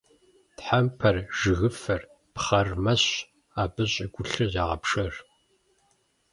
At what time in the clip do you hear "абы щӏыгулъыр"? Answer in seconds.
3.61-4.49